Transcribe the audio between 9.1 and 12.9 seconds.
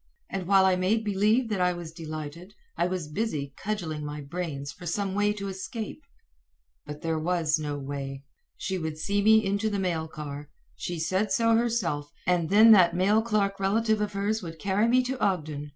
me into the mail car she said so herself and then